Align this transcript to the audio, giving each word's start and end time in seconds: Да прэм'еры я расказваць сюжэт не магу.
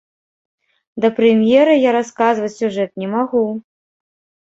Да 1.05 1.11
прэм'еры 1.19 1.73
я 1.77 1.91
расказваць 1.99 2.53
сюжэт 2.59 2.91
не 3.05 3.15
магу. 3.15 3.43